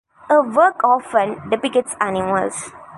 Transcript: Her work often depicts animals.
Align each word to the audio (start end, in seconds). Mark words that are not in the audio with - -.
Her 0.29 0.41
work 0.41 0.83
often 0.83 1.47
depicts 1.51 1.95
animals. 2.01 2.71